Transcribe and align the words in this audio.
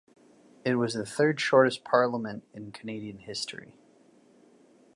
It 0.65 0.77
was 0.77 0.95
the 0.95 1.05
third 1.05 1.39
shortest 1.39 1.83
parliament 1.83 2.43
in 2.55 2.71
Canadian 2.71 3.19
history. 3.19 3.75